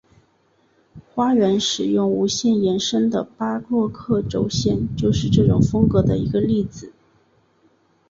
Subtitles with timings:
[1.13, 6.91] 花园使用无限延伸的巴洛克轴线就是这种风格的一个例子。